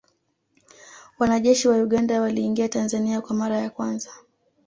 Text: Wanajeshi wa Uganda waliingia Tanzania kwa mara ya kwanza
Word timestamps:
Wanajeshi 1.19 1.67
wa 1.67 1.75
Uganda 1.81 2.21
waliingia 2.21 2.69
Tanzania 2.69 3.21
kwa 3.21 3.35
mara 3.35 3.57
ya 3.59 3.69
kwanza 3.69 4.09